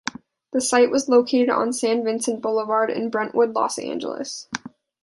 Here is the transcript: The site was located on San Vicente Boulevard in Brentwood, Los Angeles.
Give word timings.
The 0.51 0.61
site 0.61 0.89
was 0.89 1.07
located 1.09 1.51
on 1.51 1.73
San 1.73 2.03
Vicente 2.03 2.41
Boulevard 2.41 2.89
in 2.89 3.11
Brentwood, 3.11 3.53
Los 3.53 3.77
Angeles. 3.77 4.47